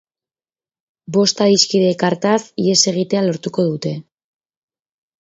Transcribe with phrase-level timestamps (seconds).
[1.17, 3.97] Bost adiskideek hartaz ihes egitea lortuko dute.